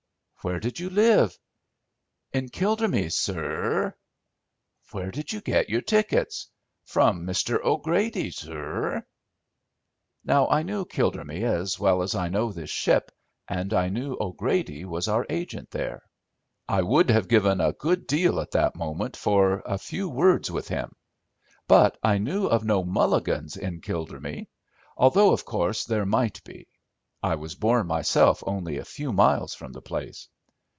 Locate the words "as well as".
11.43-12.15